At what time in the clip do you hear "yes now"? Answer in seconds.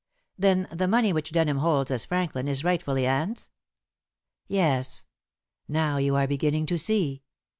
4.47-5.97